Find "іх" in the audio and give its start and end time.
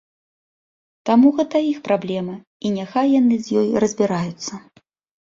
1.71-1.83